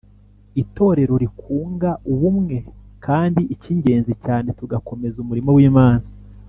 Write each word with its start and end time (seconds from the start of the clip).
itorero 0.61 1.13
rikunga 1.23 1.89
ubumwe 2.11 2.57
kandi 3.05 3.41
ik’ingenzi 3.53 4.13
cyane 4.25 4.47
tugakomeza 4.59 5.17
umurimo 5.23 5.51
w’Imana 5.57 6.05